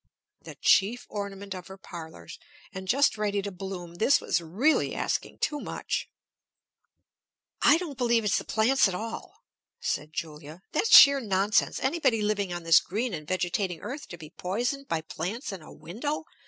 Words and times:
The 0.41 0.55
chief 0.55 1.05
ornament 1.09 1.53
of 1.53 1.67
her 1.67 1.77
parlors! 1.77 2.39
And 2.73 2.87
just 2.87 3.19
ready 3.19 3.43
to 3.43 3.51
bloom! 3.51 3.97
This 3.99 4.19
was 4.19 4.41
really 4.41 4.95
asking 4.95 5.37
too 5.41 5.59
much. 5.59 6.09
"I 7.61 7.77
don't 7.77 7.99
believe 7.99 8.23
it's 8.23 8.39
the 8.39 8.43
plants 8.43 8.87
at 8.87 8.95
all," 8.95 9.43
said 9.79 10.11
Julia. 10.11 10.63
"That's 10.71 10.97
sheer 10.97 11.19
nonsense. 11.19 11.79
Anybody 11.79 12.23
living 12.23 12.51
on 12.51 12.63
this 12.63 12.79
green 12.79 13.13
and 13.13 13.27
vegetating 13.27 13.81
earth 13.81 14.07
to 14.07 14.17
be 14.17 14.31
poisoned 14.31 14.87
by 14.87 15.01
plants 15.01 15.51
in 15.51 15.61
a 15.61 15.71
window! 15.71 16.23